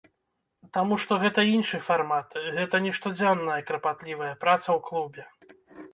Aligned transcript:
Таму 0.75 0.95
што 1.03 1.17
гэта 1.23 1.43
іншы 1.57 1.81
фармат, 1.89 2.35
гэта 2.57 2.75
не 2.85 2.95
штодзённая 3.01 3.61
карпатлівая 3.71 4.33
праца 4.45 4.67
ў 4.77 4.79
клубе. 4.89 5.23